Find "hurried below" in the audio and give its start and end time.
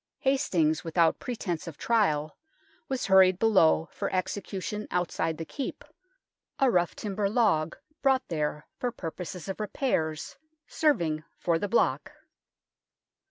3.05-3.87